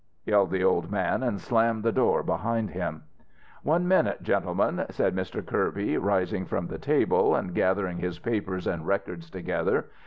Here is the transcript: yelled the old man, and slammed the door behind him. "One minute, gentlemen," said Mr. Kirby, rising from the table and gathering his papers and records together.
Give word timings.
yelled 0.25 0.49
the 0.49 0.63
old 0.63 0.89
man, 0.89 1.21
and 1.21 1.39
slammed 1.39 1.83
the 1.83 1.91
door 1.91 2.23
behind 2.23 2.71
him. 2.71 3.03
"One 3.61 3.87
minute, 3.87 4.23
gentlemen," 4.23 4.83
said 4.89 5.15
Mr. 5.15 5.45
Kirby, 5.45 5.95
rising 5.95 6.47
from 6.47 6.65
the 6.65 6.79
table 6.79 7.35
and 7.35 7.53
gathering 7.53 7.99
his 7.99 8.17
papers 8.17 8.65
and 8.65 8.87
records 8.87 9.29
together. 9.29 9.91